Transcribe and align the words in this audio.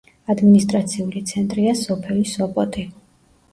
ადმინისტრაციული 0.33 1.21
ცენტრია 1.33 1.77
სოფელი 1.83 2.27
სოპოტი. 2.33 2.89